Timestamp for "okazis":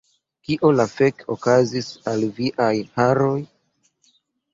1.33-1.89